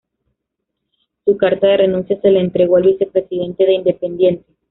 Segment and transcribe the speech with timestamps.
[1.25, 4.45] Su carta de renuncia se la entregó al Vicepresidente de Independiente.